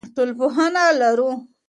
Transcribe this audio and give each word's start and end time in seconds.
ټولنپوهنه 0.15 0.83
لرو. 0.99 1.31